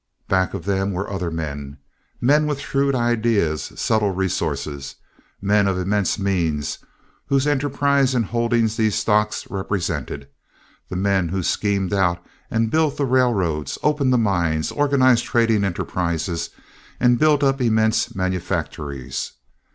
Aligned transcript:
Back 0.27 0.55
of 0.55 0.65
them 0.65 0.93
were 0.93 1.07
other 1.13 1.29
men, 1.29 1.77
men 2.19 2.47
with 2.47 2.59
shrewd 2.59 2.95
ideas, 2.95 3.71
subtle 3.75 4.09
resources. 4.09 4.95
Men 5.43 5.67
of 5.67 5.77
immense 5.77 6.17
means 6.17 6.79
whose 7.27 7.45
enterprise 7.45 8.15
and 8.15 8.25
holdings 8.25 8.77
these 8.77 8.95
stocks 8.95 9.45
represented, 9.51 10.27
the 10.89 10.95
men 10.95 11.29
who 11.29 11.43
schemed 11.43 11.93
out 11.93 12.17
and 12.49 12.71
built 12.71 12.97
the 12.97 13.05
railroads, 13.05 13.77
opened 13.83 14.11
the 14.11 14.17
mines, 14.17 14.71
organized 14.71 15.25
trading 15.25 15.63
enterprises, 15.63 16.49
and 16.99 17.19
built 17.19 17.43
up 17.43 17.61
immense 17.61 18.15
manufactories. 18.15 19.33